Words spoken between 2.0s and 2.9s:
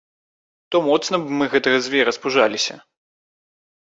спужаліся!